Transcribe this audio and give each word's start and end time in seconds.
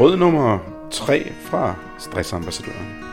Råd 0.00 0.16
nummer 0.16 0.58
3 0.90 1.32
fra 1.32 1.76
Stressambassadøren. 1.98 3.04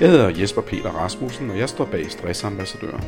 Jeg 0.00 0.10
hedder 0.10 0.40
Jesper 0.40 0.62
Peter 0.62 0.90
Rasmussen, 0.90 1.50
og 1.50 1.58
jeg 1.58 1.68
står 1.68 1.84
bag 1.84 2.10
Stressambassadøren. 2.10 3.04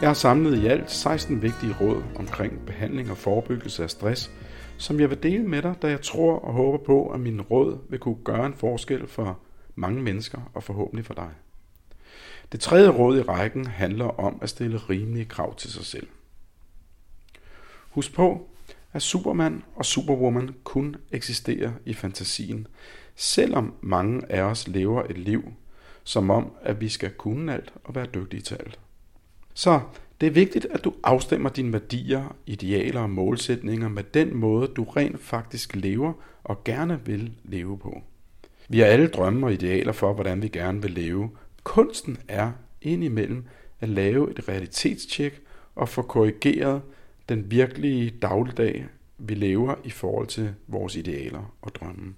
Jeg 0.00 0.08
har 0.08 0.14
samlet 0.14 0.62
i 0.62 0.66
alt 0.66 0.90
16 0.90 1.42
vigtige 1.42 1.76
råd 1.80 2.02
omkring 2.16 2.66
behandling 2.66 3.10
og 3.10 3.16
forebyggelse 3.16 3.82
af 3.82 3.90
stress, 3.90 4.30
som 4.78 5.00
jeg 5.00 5.10
vil 5.10 5.22
dele 5.22 5.44
med 5.44 5.62
dig, 5.62 5.74
da 5.82 5.88
jeg 5.88 6.02
tror 6.02 6.38
og 6.38 6.52
håber 6.52 6.78
på, 6.78 7.08
at 7.08 7.20
mine 7.20 7.42
råd 7.42 7.78
vil 7.88 7.98
kunne 7.98 8.24
gøre 8.24 8.46
en 8.46 8.54
forskel 8.54 9.08
for 9.08 9.38
mange 9.74 10.02
mennesker 10.02 10.50
og 10.54 10.62
forhåbentlig 10.62 11.06
for 11.06 11.14
dig. 11.14 11.30
Det 12.52 12.60
tredje 12.60 12.88
råd 12.88 13.18
i 13.18 13.22
rækken 13.22 13.66
handler 13.66 14.20
om 14.20 14.38
at 14.42 14.50
stille 14.50 14.78
rimelige 14.78 15.24
krav 15.24 15.56
til 15.56 15.72
sig 15.72 15.84
selv. 15.84 16.06
Husk 17.90 18.14
på, 18.14 18.48
at 18.94 19.02
Superman 19.02 19.62
og 19.74 19.84
Superwoman 19.84 20.54
kun 20.64 20.96
eksisterer 21.12 21.72
i 21.84 21.94
fantasien, 21.94 22.66
selvom 23.16 23.74
mange 23.80 24.32
af 24.32 24.42
os 24.42 24.68
lever 24.68 25.02
et 25.02 25.18
liv, 25.18 25.52
som 26.04 26.30
om, 26.30 26.52
at 26.62 26.80
vi 26.80 26.88
skal 26.88 27.10
kunne 27.10 27.54
alt 27.54 27.72
og 27.84 27.94
være 27.94 28.06
dygtige 28.14 28.42
til 28.42 28.54
alt. 28.54 28.78
Så 29.54 29.80
det 30.20 30.26
er 30.26 30.30
vigtigt, 30.30 30.66
at 30.70 30.84
du 30.84 30.94
afstemmer 31.04 31.48
dine 31.48 31.72
værdier, 31.72 32.36
idealer 32.46 33.00
og 33.00 33.10
målsætninger 33.10 33.88
med 33.88 34.02
den 34.02 34.36
måde, 34.36 34.66
du 34.66 34.84
rent 34.84 35.20
faktisk 35.20 35.76
lever 35.76 36.12
og 36.44 36.64
gerne 36.64 37.00
vil 37.04 37.32
leve 37.44 37.78
på. 37.78 38.02
Vi 38.68 38.78
har 38.78 38.86
alle 38.86 39.08
drømme 39.08 39.46
og 39.46 39.52
idealer 39.52 39.92
for, 39.92 40.12
hvordan 40.12 40.42
vi 40.42 40.48
gerne 40.48 40.82
vil 40.82 40.90
leve. 40.90 41.30
Kunsten 41.62 42.18
er 42.28 42.52
indimellem 42.82 43.44
at 43.80 43.88
lave 43.88 44.30
et 44.30 44.48
realitetstjek 44.48 45.40
og 45.74 45.88
få 45.88 46.02
korrigeret 46.02 46.82
den 47.28 47.50
virkelige 47.50 48.10
dagligdag, 48.10 48.86
vi 49.18 49.34
lever 49.34 49.74
i 49.84 49.90
forhold 49.90 50.26
til 50.26 50.54
vores 50.66 50.96
idealer 50.96 51.54
og 51.62 51.74
drømme. 51.74 52.14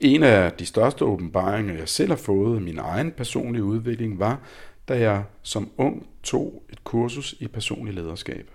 En 0.00 0.22
af 0.22 0.52
de 0.52 0.66
største 0.66 1.04
åbenbaringer, 1.04 1.74
jeg 1.74 1.88
selv 1.88 2.08
har 2.08 2.16
fået 2.16 2.60
i 2.60 2.62
min 2.62 2.78
egen 2.78 3.12
personlige 3.12 3.64
udvikling, 3.64 4.18
var, 4.18 4.40
da 4.88 4.98
jeg 4.98 5.24
som 5.42 5.70
ung 5.76 6.06
tog 6.22 6.62
et 6.70 6.84
kursus 6.84 7.34
i 7.40 7.48
personlig 7.48 7.94
lederskab. 7.94 8.50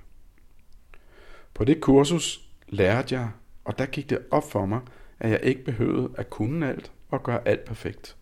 På 1.53 1.63
det 1.63 1.81
kursus 1.81 2.41
lærte 2.67 3.15
jeg, 3.15 3.29
og 3.65 3.77
der 3.77 3.85
gik 3.85 4.09
det 4.09 4.19
op 4.31 4.51
for 4.51 4.65
mig, 4.65 4.79
at 5.19 5.29
jeg 5.29 5.39
ikke 5.43 5.63
behøvede 5.63 6.09
at 6.17 6.29
kunne 6.29 6.69
alt 6.69 6.91
og 7.09 7.23
gøre 7.23 7.47
alt 7.47 7.65
perfekt. 7.65 8.15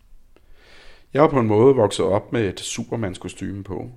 Jeg 1.14 1.22
var 1.22 1.30
på 1.30 1.40
en 1.40 1.48
måde 1.48 1.76
vokset 1.76 2.06
op 2.06 2.34
med 2.34 2.50
et 2.50 2.60
supermandskostyme 2.60 3.64
på. 3.64 3.92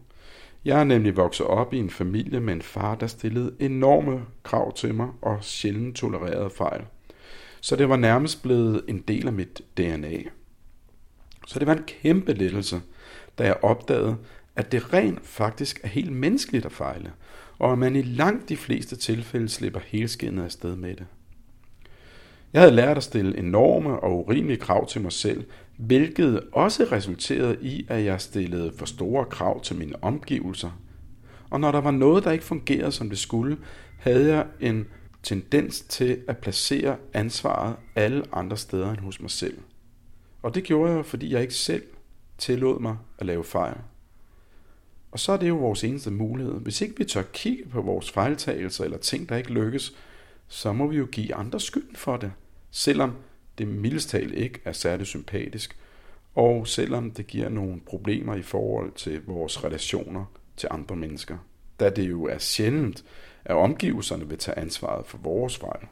Jeg 0.64 0.80
er 0.80 0.84
nemlig 0.84 1.16
vokset 1.16 1.46
op 1.46 1.74
i 1.74 1.78
en 1.78 1.90
familie 1.90 2.40
med 2.40 2.54
en 2.54 2.62
far, 2.62 2.94
der 2.94 3.06
stillede 3.06 3.54
enorme 3.60 4.22
krav 4.42 4.74
til 4.74 4.94
mig 4.94 5.08
og 5.22 5.38
sjældent 5.44 5.96
tolererede 5.96 6.50
fejl. 6.50 6.84
Så 7.60 7.76
det 7.76 7.88
var 7.88 7.96
nærmest 7.96 8.42
blevet 8.42 8.84
en 8.88 8.98
del 8.98 9.26
af 9.26 9.32
mit 9.32 9.62
DNA. 9.76 10.18
Så 11.46 11.58
det 11.58 11.66
var 11.66 11.74
en 11.74 11.84
kæmpe 11.86 12.32
lettelse, 12.32 12.80
da 13.38 13.44
jeg 13.44 13.64
opdagede, 13.64 14.16
at 14.56 14.72
det 14.72 14.92
rent 14.92 15.26
faktisk 15.26 15.80
er 15.82 15.88
helt 15.88 16.12
menneskeligt 16.12 16.66
at 16.66 16.72
fejle, 16.72 17.12
og 17.58 17.72
at 17.72 17.78
man 17.78 17.96
i 17.96 18.02
langt 18.02 18.48
de 18.48 18.56
fleste 18.56 18.96
tilfælde 18.96 19.48
slipper 19.48 19.80
helskindet 19.86 20.44
afsted 20.44 20.76
med 20.76 20.96
det. 20.96 21.06
Jeg 22.52 22.60
havde 22.60 22.74
lært 22.74 22.96
at 22.96 23.02
stille 23.02 23.38
enorme 23.38 24.00
og 24.00 24.18
urimelige 24.18 24.56
krav 24.56 24.86
til 24.86 25.00
mig 25.00 25.12
selv, 25.12 25.44
hvilket 25.78 26.40
også 26.52 26.84
resulterede 26.92 27.56
i, 27.60 27.86
at 27.88 28.04
jeg 28.04 28.20
stillede 28.20 28.72
for 28.76 28.86
store 28.86 29.24
krav 29.24 29.62
til 29.62 29.76
mine 29.76 30.04
omgivelser. 30.04 30.70
Og 31.50 31.60
når 31.60 31.72
der 31.72 31.80
var 31.80 31.90
noget, 31.90 32.24
der 32.24 32.30
ikke 32.30 32.44
fungerede, 32.44 32.92
som 32.92 33.08
det 33.08 33.18
skulle, 33.18 33.58
havde 33.98 34.34
jeg 34.34 34.46
en 34.60 34.86
tendens 35.22 35.80
til 35.80 36.20
at 36.28 36.38
placere 36.38 36.96
ansvaret 37.12 37.76
alle 37.94 38.24
andre 38.32 38.56
steder 38.56 38.90
end 38.90 38.98
hos 38.98 39.20
mig 39.20 39.30
selv. 39.30 39.58
Og 40.42 40.54
det 40.54 40.64
gjorde 40.64 40.92
jeg, 40.92 41.06
fordi 41.06 41.32
jeg 41.32 41.42
ikke 41.42 41.54
selv 41.54 41.82
tillod 42.38 42.80
mig 42.80 42.96
at 43.18 43.26
lave 43.26 43.44
fejl. 43.44 43.76
Og 45.10 45.18
så 45.18 45.32
er 45.32 45.36
det 45.36 45.48
jo 45.48 45.56
vores 45.56 45.84
eneste 45.84 46.10
mulighed. 46.10 46.54
Hvis 46.54 46.80
ikke 46.80 46.94
vi 46.98 47.04
tør 47.04 47.22
kigge 47.32 47.64
på 47.68 47.82
vores 47.82 48.10
fejltagelser 48.10 48.84
eller 48.84 48.98
ting, 48.98 49.28
der 49.28 49.36
ikke 49.36 49.52
lykkes, 49.52 49.96
så 50.48 50.72
må 50.72 50.86
vi 50.86 50.96
jo 50.96 51.06
give 51.12 51.34
andre 51.34 51.60
skylden 51.60 51.96
for 51.96 52.16
det, 52.16 52.32
selvom 52.70 53.12
det 53.58 53.68
mildest 53.68 54.10
talt 54.10 54.34
ikke 54.34 54.60
er 54.64 54.72
særlig 54.72 55.06
sympatisk, 55.06 55.76
og 56.34 56.66
selvom 56.66 57.10
det 57.10 57.26
giver 57.26 57.48
nogle 57.48 57.80
problemer 57.86 58.34
i 58.34 58.42
forhold 58.42 58.92
til 58.92 59.24
vores 59.26 59.64
relationer 59.64 60.24
til 60.56 60.68
andre 60.72 60.96
mennesker, 60.96 61.38
da 61.80 61.90
det 61.90 62.08
jo 62.08 62.24
er 62.24 62.38
sjældent, 62.38 63.04
at 63.44 63.56
omgivelserne 63.56 64.28
vil 64.28 64.38
tage 64.38 64.58
ansvaret 64.58 65.06
for 65.06 65.18
vores 65.18 65.56
fejl. 65.56 65.86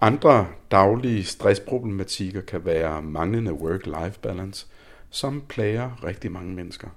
Andre 0.00 0.46
daglige 0.70 1.24
stressproblematikker 1.24 2.40
kan 2.40 2.64
være 2.64 3.02
manglende 3.02 3.52
work-life 3.52 4.20
balance, 4.20 4.66
som 5.10 5.42
plager 5.48 6.04
rigtig 6.04 6.32
mange 6.32 6.54
mennesker. 6.54 6.88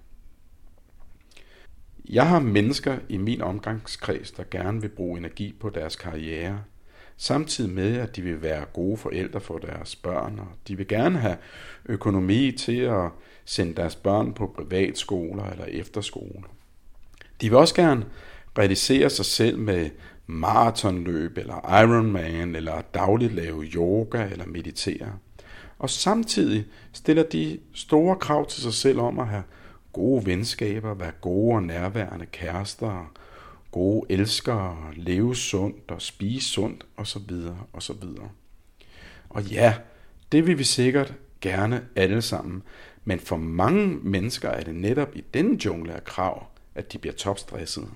Jeg 2.09 2.29
har 2.29 2.39
mennesker 2.39 2.99
i 3.09 3.17
min 3.17 3.41
omgangskreds, 3.41 4.31
der 4.31 4.43
gerne 4.51 4.81
vil 4.81 4.89
bruge 4.89 5.17
energi 5.17 5.55
på 5.59 5.69
deres 5.69 5.95
karriere, 5.95 6.63
samtidig 7.17 7.71
med, 7.71 7.97
at 7.97 8.15
de 8.15 8.21
vil 8.21 8.41
være 8.41 8.65
gode 8.73 8.97
forældre 8.97 9.39
for 9.39 9.57
deres 9.57 9.95
børn, 9.95 10.39
og 10.39 10.47
de 10.67 10.77
vil 10.77 10.87
gerne 10.87 11.19
have 11.19 11.37
økonomi 11.85 12.51
til 12.51 12.79
at 12.79 13.09
sende 13.45 13.75
deres 13.75 13.95
børn 13.95 14.33
på 14.33 14.53
privatskoler 14.55 15.43
eller 15.43 15.65
efterskoler. 15.65 16.47
De 17.41 17.49
vil 17.49 17.57
også 17.57 17.75
gerne 17.75 18.05
realisere 18.57 19.09
sig 19.09 19.25
selv 19.25 19.59
med 19.59 19.89
maratonløb 20.27 21.37
eller 21.37 21.81
Ironman 21.81 22.55
eller 22.55 22.81
dagligt 22.93 23.33
lave 23.33 23.63
yoga 23.63 24.23
eller 24.31 24.45
meditere. 24.45 25.13
Og 25.79 25.89
samtidig 25.89 26.65
stiller 26.93 27.23
de 27.23 27.59
store 27.73 28.15
krav 28.15 28.47
til 28.47 28.61
sig 28.61 28.73
selv 28.73 28.99
om 28.99 29.19
at 29.19 29.27
have 29.27 29.43
gode 29.93 30.25
venskaber, 30.25 30.93
være 30.93 31.11
gode 31.21 31.55
og 31.55 31.63
nærværende 31.63 32.25
kærester, 32.25 33.11
gode 33.71 34.05
elskere, 34.09 34.93
leve 34.95 35.35
sundt 35.35 35.91
og 35.91 36.01
spise 36.01 36.49
sundt 36.49 36.85
osv. 36.97 37.31
osv. 37.73 38.03
Og 39.29 39.43
ja, 39.43 39.75
det 40.31 40.47
vil 40.47 40.57
vi 40.57 40.63
sikkert 40.63 41.13
gerne 41.41 41.87
alle 41.95 42.21
sammen, 42.21 42.63
men 43.03 43.19
for 43.19 43.37
mange 43.37 43.87
mennesker 43.87 44.49
er 44.49 44.63
det 44.63 44.75
netop 44.75 45.15
i 45.15 45.23
denne 45.33 45.65
jungle 45.65 45.93
af 45.93 46.03
krav, 46.03 46.47
at 46.75 46.93
de 46.93 46.97
bliver 46.97 47.13
topstressede. 47.13 47.89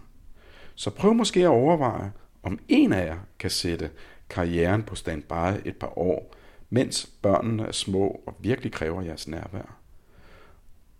Så 0.75 0.89
prøv 0.89 1.13
måske 1.13 1.39
at 1.39 1.47
overveje, 1.47 2.11
om 2.43 2.59
en 2.67 2.93
af 2.93 3.05
jer 3.05 3.17
kan 3.39 3.49
sætte 3.49 3.89
karrieren 4.29 4.83
på 4.83 4.95
standby 4.95 5.61
et 5.65 5.75
par 5.75 5.97
år, 5.97 6.35
mens 6.69 7.09
børnene 7.21 7.63
er 7.63 7.71
små 7.71 8.21
og 8.25 8.35
virkelig 8.39 8.71
kræver 8.71 9.01
jeres 9.01 9.27
nærvær. 9.27 9.79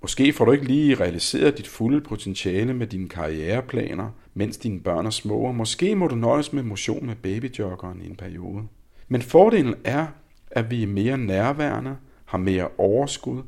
Måske 0.05 0.33
får 0.33 0.45
du 0.45 0.51
ikke 0.51 0.65
lige 0.65 0.95
realiseret 0.95 1.57
dit 1.57 1.67
fulde 1.67 2.01
potentiale 2.01 2.73
med 2.73 2.87
dine 2.87 3.09
karriereplaner, 3.09 4.09
mens 4.33 4.57
dine 4.57 4.79
børn 4.79 5.05
er 5.05 5.09
små, 5.09 5.37
og 5.37 5.55
måske 5.55 5.95
må 5.95 6.07
du 6.07 6.15
nøjes 6.15 6.53
med 6.53 6.63
motion 6.63 7.05
med 7.05 7.15
babyjoggeren 7.15 8.01
i 8.01 8.05
en 8.05 8.15
periode. 8.15 8.63
Men 9.07 9.21
fordelen 9.21 9.75
er, 9.83 10.07
at 10.51 10.71
vi 10.71 10.83
er 10.83 10.87
mere 10.87 11.17
nærværende, 11.17 11.97
har 12.25 12.37
mere 12.37 12.67
overskud, 12.77 13.43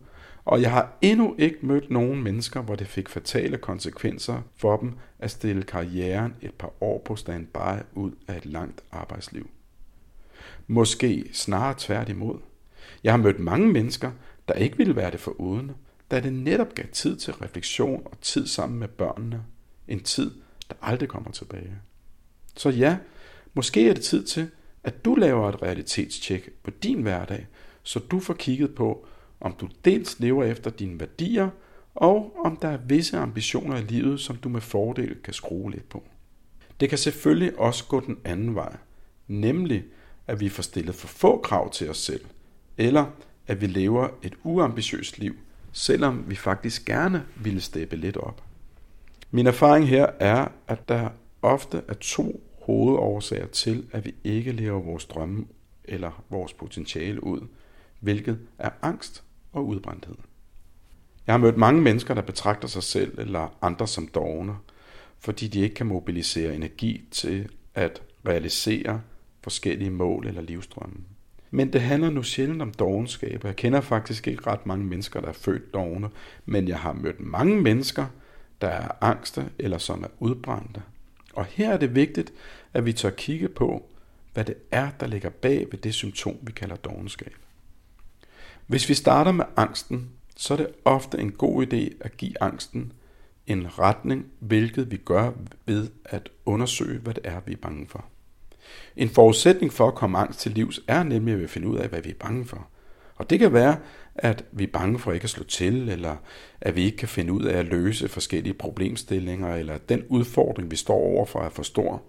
og 0.46 0.62
jeg 0.62 0.72
har 0.72 0.98
endnu 1.02 1.36
ikke 1.38 1.58
mødt 1.62 1.92
nogen 1.92 2.24
mennesker, 2.24 2.62
hvor 2.62 2.76
det 2.76 2.88
fik 2.88 3.10
fatale 3.10 3.58
konsekvenser 3.58 4.42
for 4.56 4.78
dem 4.78 4.94
at 5.20 5.32
stille 5.32 5.64
karrieren 5.64 6.36
et 6.42 6.54
par 6.54 6.72
år 6.82 7.02
på 7.06 7.16
standby 7.16 7.82
ud 7.94 8.12
af 8.28 8.38
et 8.38 8.46
langt 8.46 8.82
arbejdsliv. 8.92 9.50
Måske 10.68 11.30
snarere 11.34 11.76
tværtimod. 11.78 12.40
Jeg 13.04 13.14
har 13.14 13.18
mødt 13.18 13.40
mange 13.40 13.68
mennesker, 13.68 14.12
der 14.48 14.54
ikke 14.54 14.78
ville 14.78 14.96
være 14.96 15.12
det 15.12 15.20
for 15.20 15.32
uden, 15.32 15.72
da 16.12 16.20
det 16.20 16.34
netop 16.34 16.76
gav 16.76 16.86
tid 16.92 17.18
til 17.18 17.34
refleksion 17.34 18.02
og 18.06 18.22
tid 18.22 18.48
sammen 18.48 18.80
med 18.80 18.88
børnene. 18.88 19.44
En 19.88 20.04
tid, 20.04 20.32
der 20.70 20.76
aldrig 20.82 21.10
kommer 21.10 21.32
tilbage. 21.32 21.76
Så 22.56 22.70
ja, 22.70 22.98
måske 23.54 23.90
er 23.90 23.94
det 23.94 24.04
tid 24.04 24.26
til, 24.26 24.50
at 24.84 25.06
du 25.06 25.16
laver 25.16 25.50
et 25.50 25.62
realitetstjek 25.62 26.50
på 26.64 26.72
din 26.72 27.02
hverdag, 27.02 27.48
så 27.84 28.00
du 28.00 28.20
får 28.20 28.34
kigget 28.34 28.76
på, 28.76 29.08
om 29.40 29.54
du 29.54 29.70
dels 29.86 30.20
lever 30.20 30.44
efter 30.44 30.70
dine 30.70 31.00
værdier, 31.00 31.50
og 31.96 32.36
om 32.46 32.58
der 32.58 32.68
er 32.68 32.78
visse 32.78 33.18
ambitioner 33.18 33.78
i 33.78 33.82
livet, 33.82 34.20
som 34.20 34.36
du 34.36 34.50
med 34.50 34.62
fordel 34.62 35.16
kan 35.24 35.34
skrue 35.34 35.72
lidt 35.72 35.90
på. 35.90 36.04
Det 36.80 36.90
kan 36.90 36.98
selvfølgelig 36.98 37.60
også 37.60 37.86
gå 37.86 38.00
den 38.00 38.18
anden 38.26 38.56
vej, 38.56 38.76
nemlig 39.28 39.84
at 40.28 40.40
vi 40.40 40.50
får 40.50 40.64
stillet 40.64 40.96
for 40.96 41.08
få 41.08 41.42
krav 41.42 41.72
til 41.72 41.90
os 41.90 41.98
selv, 41.98 42.26
eller 42.78 43.06
at 43.48 43.62
vi 43.62 43.68
lever 43.68 44.08
et 44.24 44.34
uambitiøst 44.44 45.20
liv, 45.20 45.36
selvom 45.78 46.30
vi 46.30 46.36
faktisk 46.36 46.86
gerne 46.86 47.26
ville 47.36 47.62
steppe 47.62 47.96
lidt 47.96 48.18
op. 48.18 48.44
Min 49.32 49.48
erfaring 49.48 49.88
her 49.88 50.08
er, 50.20 50.48
at 50.68 50.90
der 50.90 51.10
ofte 51.42 51.82
er 51.88 51.94
to 51.94 52.44
hovedårsager 52.62 53.48
til, 53.48 53.88
at 53.92 54.06
vi 54.06 54.16
ikke 54.24 54.52
lever 54.52 54.80
vores 54.80 55.06
drømme 55.06 55.46
eller 55.84 56.24
vores 56.30 56.54
potentiale 56.54 57.24
ud, 57.24 57.48
hvilket 58.00 58.40
er 58.58 58.70
angst 58.82 59.24
og 59.54 59.68
udbrændthed. 59.68 60.16
Jeg 61.28 61.34
har 61.34 61.40
mødt 61.40 61.58
mange 61.58 61.82
mennesker, 61.82 62.14
der 62.14 62.22
betragter 62.22 62.68
sig 62.68 62.84
selv 62.84 63.20
eller 63.20 63.58
andre 63.62 63.88
som 63.88 64.08
dogne, 64.08 64.56
fordi 65.20 65.48
de 65.48 65.60
ikke 65.60 65.76
kan 65.76 65.88
mobilisere 65.88 66.56
energi 66.56 67.08
til 67.12 67.50
at 67.76 68.02
realisere 68.28 69.02
forskellige 69.42 69.92
mål 69.92 70.28
eller 70.28 70.42
livstrømme. 70.42 70.98
Men 71.52 71.74
det 71.74 71.82
handler 71.82 72.10
nu 72.10 72.24
sjældent 72.24 72.62
om 72.62 72.72
dogenskab, 72.72 73.44
jeg 73.44 73.56
kender 73.56 73.82
faktisk 73.82 74.28
ikke 74.28 74.48
ret 74.48 74.66
mange 74.66 74.86
mennesker, 74.86 75.22
der 75.22 75.28
er 75.28 75.34
født 75.34 75.74
dogne, 75.74 76.10
men 76.46 76.68
jeg 76.68 76.80
har 76.80 76.94
mødt 76.94 77.20
mange 77.20 77.62
mennesker, 77.62 78.06
der 78.62 78.68
er 78.68 78.88
angste 79.02 79.50
eller 79.60 79.78
som 79.78 80.04
er 80.04 80.08
udbrændte. 80.20 80.82
Og 81.34 81.46
her 81.46 81.74
er 81.74 81.78
det 81.78 81.96
vigtigt, 81.96 82.34
at 82.74 82.86
vi 82.86 82.94
tør 82.94 83.10
kigge 83.10 83.50
på, 83.50 83.90
hvad 84.34 84.46
det 84.46 84.56
er, 84.72 84.90
der 85.00 85.08
ligger 85.08 85.30
bag 85.30 85.68
ved 85.72 85.80
det 85.80 85.94
symptom, 85.94 86.38
vi 86.42 86.52
kalder 86.52 86.76
dogenskab. 86.76 87.36
Hvis 88.68 88.90
vi 88.90 88.94
starter 88.94 89.32
med 89.32 89.46
angsten, 89.56 90.10
så 90.36 90.54
er 90.54 90.58
det 90.58 90.70
ofte 90.86 91.20
en 91.20 91.32
god 91.32 91.68
idé 91.68 91.98
at 92.02 92.18
give 92.18 92.42
angsten 92.42 92.94
en 93.48 93.80
retning, 93.80 94.26
hvilket 94.40 94.92
vi 94.92 94.98
gør 94.98 95.32
ved 95.66 95.90
at 96.06 96.30
undersøge, 96.46 97.00
hvad 97.00 97.14
det 97.14 97.26
er, 97.26 97.42
vi 97.46 97.54
er 97.54 97.58
bange 97.58 97.88
for. 97.88 98.06
En 98.98 99.10
forudsætning 99.10 99.74
for 99.74 99.88
at 99.88 99.96
komme 99.96 100.18
angst 100.18 100.40
til 100.40 100.52
livs 100.52 100.80
er 100.88 101.04
nemlig 101.04 101.34
at 101.34 101.42
vi 101.42 101.48
finder 101.48 101.70
ud 101.70 101.78
af, 101.78 101.90
hvad 101.90 102.02
vi 102.02 102.10
er 102.10 102.14
bange 102.20 102.46
for. 102.46 102.68
Og 103.16 103.30
det 103.30 103.40
kan 103.40 103.54
være, 103.54 103.78
at 104.16 104.46
vi 104.52 104.64
er 104.64 104.72
bange 104.74 105.00
for 105.00 105.12
ikke 105.12 105.24
at 105.24 105.30
slå 105.30 105.44
til, 105.44 105.90
eller 105.90 106.16
at 106.62 106.76
vi 106.76 106.84
ikke 106.84 106.98
kan 106.98 107.08
finde 107.08 107.34
ud 107.34 107.44
af 107.44 107.58
at 107.58 107.66
løse 107.66 108.08
forskellige 108.08 108.54
problemstillinger, 108.54 109.56
eller 109.56 109.74
at 109.74 109.90
den 109.90 110.04
udfordring, 110.10 110.72
vi 110.72 110.76
står 110.76 110.96
overfor, 110.96 111.40
er 111.40 111.50
for 111.50 111.64
stor. 111.64 112.04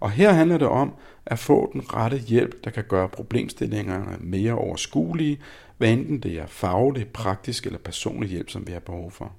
Og 0.00 0.10
her 0.10 0.32
handler 0.32 0.58
det 0.58 0.68
om 0.68 0.94
at 1.26 1.38
få 1.38 1.70
den 1.72 1.94
rette 1.94 2.18
hjælp, 2.18 2.64
der 2.64 2.70
kan 2.70 2.84
gøre 2.84 3.08
problemstillingerne 3.08 4.16
mere 4.20 4.52
overskuelige, 4.52 5.38
hvad 5.78 5.88
enten 5.88 6.20
det 6.20 6.38
er 6.38 6.46
faglig, 6.46 7.08
praktisk 7.08 7.66
eller 7.66 7.78
personlig 7.78 8.30
hjælp, 8.30 8.50
som 8.50 8.66
vi 8.66 8.72
har 8.72 8.80
behov 8.80 9.10
for. 9.10 9.32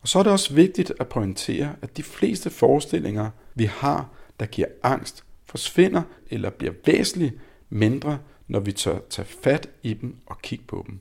Og 0.00 0.08
så 0.08 0.18
er 0.18 0.22
det 0.22 0.32
også 0.32 0.54
vigtigt 0.54 0.92
at 1.00 1.08
pointere, 1.08 1.74
at 1.82 1.96
de 1.96 2.02
fleste 2.02 2.50
forestillinger, 2.50 3.30
vi 3.54 3.64
har, 3.64 4.08
der 4.40 4.46
giver 4.46 4.68
angst, 4.82 5.24
forsvinder 5.54 6.02
eller 6.30 6.50
bliver 6.50 6.72
væsentligt 6.86 7.34
mindre, 7.70 8.18
når 8.48 8.60
vi 8.60 8.72
tør 8.72 8.98
tage 9.10 9.26
fat 9.42 9.68
i 9.82 9.94
dem 9.94 10.16
og 10.26 10.42
kigge 10.42 10.64
på 10.68 10.84
dem. 10.86 11.00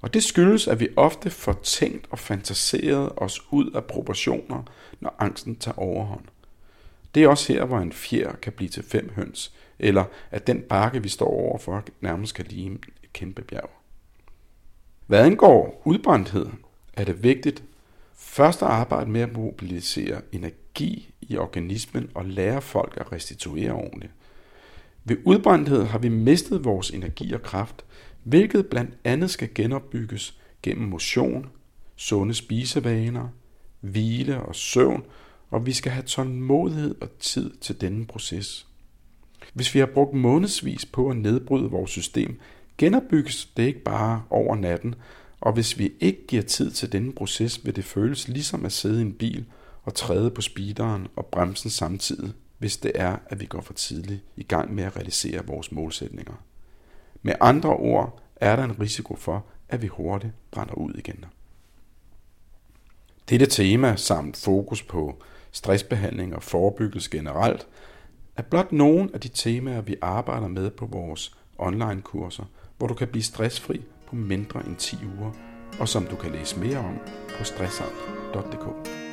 Og 0.00 0.14
det 0.14 0.24
skyldes, 0.24 0.68
at 0.68 0.80
vi 0.80 0.88
ofte 0.96 1.30
får 1.30 1.52
tænkt 1.52 2.06
og 2.10 2.18
fantaseret 2.18 3.12
os 3.16 3.40
ud 3.50 3.70
af 3.70 3.84
proportioner, 3.84 4.62
når 5.00 5.14
angsten 5.18 5.56
tager 5.56 5.78
overhånd. 5.78 6.24
Det 7.14 7.22
er 7.22 7.28
også 7.28 7.52
her, 7.52 7.64
hvor 7.64 7.78
en 7.78 7.92
fjer 7.92 8.32
kan 8.32 8.52
blive 8.52 8.68
til 8.68 8.82
fem 8.82 9.10
høns, 9.16 9.54
eller 9.78 10.04
at 10.30 10.46
den 10.46 10.60
bakke, 10.60 11.02
vi 11.02 11.08
står 11.08 11.28
overfor, 11.28 11.84
nærmest 12.00 12.34
kan 12.34 12.44
ligne 12.48 12.78
et 13.02 13.12
kæmpe 13.12 13.42
bjerg. 13.42 13.70
Hvad 15.06 15.24
angår 15.24 15.82
udbrændthed, 15.84 16.46
er 16.92 17.04
det 17.04 17.22
vigtigt 17.22 17.62
først 18.16 18.62
at 18.62 18.68
arbejde 18.68 19.10
med 19.10 19.20
at 19.20 19.32
mobilisere 19.32 20.20
energi 20.32 20.56
i 21.20 21.36
organismen 21.36 22.10
og 22.14 22.24
lære 22.24 22.62
folk 22.62 22.96
at 22.96 23.12
restituere 23.12 23.72
ordentligt. 23.72 24.12
Ved 25.04 25.16
udbrændthed 25.24 25.84
har 25.84 25.98
vi 25.98 26.08
mistet 26.08 26.64
vores 26.64 26.90
energi 26.90 27.32
og 27.32 27.42
kraft, 27.42 27.84
hvilket 28.22 28.66
blandt 28.66 28.94
andet 29.04 29.30
skal 29.30 29.48
genopbygges 29.54 30.38
gennem 30.62 30.88
motion, 30.88 31.46
sunde 31.96 32.34
spisevaner, 32.34 33.28
hvile 33.80 34.42
og 34.42 34.54
søvn, 34.54 35.04
og 35.50 35.66
vi 35.66 35.72
skal 35.72 35.92
have 35.92 36.02
tålmodighed 36.02 36.94
og 37.00 37.18
tid 37.18 37.50
til 37.60 37.80
denne 37.80 38.06
proces. 38.06 38.66
Hvis 39.54 39.74
vi 39.74 39.78
har 39.78 39.86
brugt 39.86 40.14
månedsvis 40.14 40.86
på 40.86 41.10
at 41.10 41.16
nedbryde 41.16 41.70
vores 41.70 41.90
system, 41.90 42.40
genopbygges 42.78 43.46
det 43.56 43.62
ikke 43.62 43.82
bare 43.82 44.22
over 44.30 44.56
natten, 44.56 44.94
og 45.40 45.52
hvis 45.52 45.78
vi 45.78 45.92
ikke 46.00 46.26
giver 46.26 46.42
tid 46.42 46.70
til 46.70 46.92
denne 46.92 47.12
proces, 47.12 47.64
vil 47.64 47.76
det 47.76 47.84
føles 47.84 48.28
ligesom 48.28 48.64
at 48.64 48.72
sidde 48.72 48.98
i 48.98 49.04
en 49.04 49.12
bil 49.12 49.44
og 49.88 49.94
træde 49.94 50.30
på 50.30 50.42
speederen 50.42 51.06
og 51.16 51.26
bremsen 51.26 51.70
samtidig, 51.70 52.32
hvis 52.58 52.76
det 52.76 52.92
er, 52.94 53.16
at 53.26 53.40
vi 53.40 53.46
går 53.46 53.60
for 53.60 53.72
tidligt 53.72 54.20
i 54.36 54.42
gang 54.42 54.74
med 54.74 54.84
at 54.84 54.96
realisere 54.96 55.46
vores 55.46 55.72
målsætninger. 55.72 56.34
Med 57.22 57.34
andre 57.40 57.76
ord 57.76 58.22
er 58.36 58.56
der 58.56 58.64
en 58.64 58.80
risiko 58.80 59.16
for, 59.16 59.44
at 59.68 59.82
vi 59.82 59.86
hurtigt 59.86 60.32
brænder 60.50 60.74
ud 60.74 60.94
igen. 60.94 61.24
Dette 63.28 63.46
tema 63.46 63.96
samt 63.96 64.36
fokus 64.36 64.82
på 64.82 65.22
stressbehandling 65.52 66.34
og 66.34 66.42
forebyggelse 66.42 67.10
generelt 67.10 67.66
er 68.36 68.42
blot 68.42 68.72
nogle 68.72 69.10
af 69.14 69.20
de 69.20 69.28
temaer, 69.28 69.80
vi 69.80 69.96
arbejder 70.02 70.48
med 70.48 70.70
på 70.70 70.86
vores 70.86 71.36
online-kurser, 71.58 72.44
hvor 72.78 72.86
du 72.86 72.94
kan 72.94 73.08
blive 73.08 73.22
stressfri 73.22 73.82
på 74.06 74.16
mindre 74.16 74.66
end 74.66 74.76
10 74.76 74.96
uger, 75.18 75.32
og 75.80 75.88
som 75.88 76.06
du 76.06 76.16
kan 76.16 76.32
læse 76.32 76.58
mere 76.60 76.78
om 76.78 76.98
på 77.38 77.44
stressart.dk. 77.44 79.07